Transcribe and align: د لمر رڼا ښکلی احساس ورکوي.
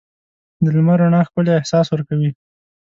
د 0.63 0.65
لمر 0.75 0.97
رڼا 1.01 1.21
ښکلی 1.27 1.51
احساس 1.55 1.87
ورکوي. 1.89 2.31